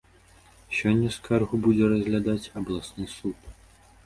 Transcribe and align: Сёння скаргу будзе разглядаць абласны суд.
Сёння 0.77 1.09
скаргу 1.17 1.59
будзе 1.67 1.91
разглядаць 1.93 2.51
абласны 2.63 3.05
суд. 3.15 3.39